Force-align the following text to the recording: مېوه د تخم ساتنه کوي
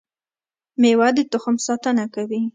مېوه 0.81 1.07
د 1.15 1.17
تخم 1.31 1.55
ساتنه 1.65 2.05
کوي 2.15 2.41